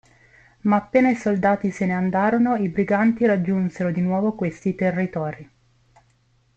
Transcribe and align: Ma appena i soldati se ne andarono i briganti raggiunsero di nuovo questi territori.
Ma 0.61 0.77
appena 0.77 1.11
i 1.11 1.15
soldati 1.15 1.69
se 1.69 1.85
ne 1.85 1.93
andarono 1.93 2.55
i 2.55 2.69
briganti 2.69 3.27
raggiunsero 3.27 3.91
di 3.91 4.01
nuovo 4.01 4.33
questi 4.33 4.73
territori. 4.73 5.51